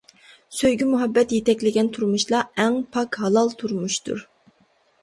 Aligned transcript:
سۆيگۈ-مۇھەببەت 0.59 1.35
يېتەكلىگەن 1.35 1.91
تۇرمۇشلا 1.99 2.41
ئەڭ 2.65 2.81
پاك، 2.97 3.21
ھالال 3.27 3.57
تۇرمۇشتۇر. 3.63 4.27